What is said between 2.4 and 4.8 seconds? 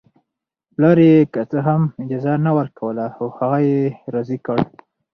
نه ورکوله خو هغه یې راضي کړ